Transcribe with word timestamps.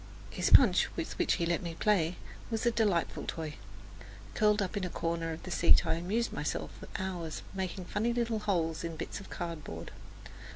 His 0.31 0.49
punch, 0.49 0.87
with 0.95 1.15
which 1.19 1.33
he 1.33 1.45
let 1.45 1.61
me 1.61 1.75
play, 1.75 2.15
was 2.49 2.65
a 2.65 2.71
delightful 2.71 3.23
toy. 3.27 3.53
Curled 4.33 4.59
up 4.59 4.75
in 4.75 4.83
a 4.83 4.89
corner 4.89 5.31
of 5.31 5.43
the 5.43 5.51
seat 5.51 5.85
I 5.85 5.93
amused 5.93 6.33
myself 6.33 6.71
for 6.79 6.87
hours 6.99 7.43
making 7.53 7.85
funny 7.85 8.11
little 8.11 8.39
holes 8.39 8.83
in 8.83 8.95
bits 8.95 9.19
of 9.19 9.29
cardboard. 9.29 9.91